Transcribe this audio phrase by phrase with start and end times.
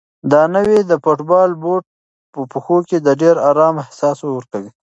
[0.31, 1.83] دا نوی د فوټبال بوټ
[2.33, 4.71] په پښو کې د ډېر ارام احساس ورکوي.